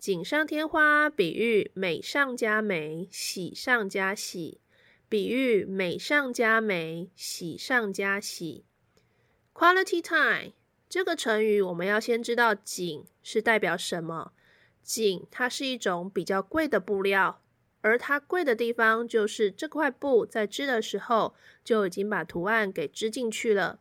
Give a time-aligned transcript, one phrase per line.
[0.00, 4.58] 锦上添花，比喻美上加美，喜上加喜。
[5.10, 8.64] 比喻美上加美，喜上加喜。
[9.52, 10.54] Quality time
[10.88, 14.32] 这个成语，我们要先知道“锦”是代表什么。
[14.82, 17.42] 锦，它是一种比较贵的布料，
[17.82, 23.80] 而它贵的地方就是这块布在织的时候就已经把图案给织进去了。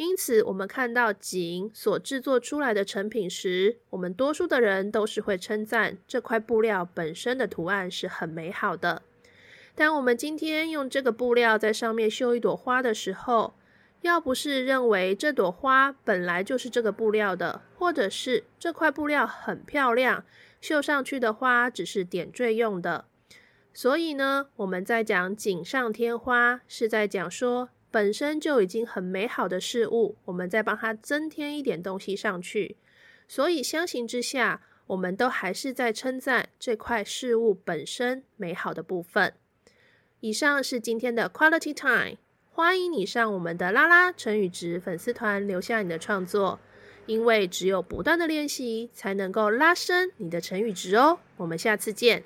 [0.00, 9.02] 因此，我们看到锦所制作出来的成品时，我们多数的人都是会称赞这块布料本身的图案是很美好的。
[9.74, 13.52] 当我们今天用这个布料在上面绣一朵花的时候，
[14.00, 20.24] 要不是认为这朵花本来就是这个布料的，或者是这块布料很漂亮，
[20.62, 23.04] 绣上去的花只是点缀用的。
[23.74, 32.76] 所以呢，我们在讲锦上添花，是在讲说本身就已经很美好的事物，我们再帮它增添一点东西上去。
[33.26, 39.34] 所以相形之下，我们都还是在称赞这块事物本身美好的部分。
[40.20, 42.18] 以上是今天的 Quality Time。
[42.52, 46.60] 欢迎你上我们的拉拉成语值粉丝团留下你的创作，
[47.06, 51.20] 因为只有不断的练习，才能够拉伸你的成语值哦。
[51.36, 52.24] 我们下次见。